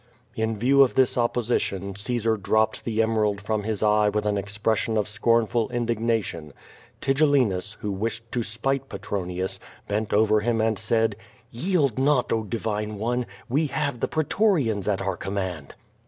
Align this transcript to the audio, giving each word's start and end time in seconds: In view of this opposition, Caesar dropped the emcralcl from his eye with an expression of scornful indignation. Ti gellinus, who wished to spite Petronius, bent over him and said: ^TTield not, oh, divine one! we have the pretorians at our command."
In 0.35 0.57
view 0.57 0.81
of 0.81 0.95
this 0.95 1.15
opposition, 1.15 1.93
Caesar 1.93 2.35
dropped 2.35 2.85
the 2.85 3.01
emcralcl 3.03 3.37
from 3.39 3.61
his 3.61 3.83
eye 3.83 4.09
with 4.09 4.25
an 4.25 4.35
expression 4.35 4.97
of 4.97 5.07
scornful 5.07 5.69
indignation. 5.69 6.53
Ti 7.01 7.13
gellinus, 7.13 7.75
who 7.81 7.91
wished 7.91 8.23
to 8.31 8.41
spite 8.41 8.89
Petronius, 8.89 9.59
bent 9.87 10.11
over 10.11 10.39
him 10.39 10.59
and 10.59 10.79
said: 10.79 11.15
^TTield 11.53 11.99
not, 11.99 12.33
oh, 12.33 12.41
divine 12.43 12.97
one! 12.97 13.27
we 13.47 13.67
have 13.67 13.99
the 13.99 14.07
pretorians 14.07 14.87
at 14.87 15.03
our 15.03 15.15
command." 15.15 15.75